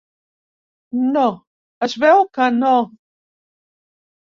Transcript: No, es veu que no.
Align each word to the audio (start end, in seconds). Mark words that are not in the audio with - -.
No, 1.19 1.27
es 1.89 1.95
veu 2.07 2.25
que 2.41 2.51
no. 2.59 2.77